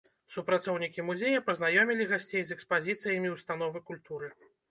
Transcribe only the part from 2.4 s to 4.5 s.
з экспазіцыямі ўстановы культуры.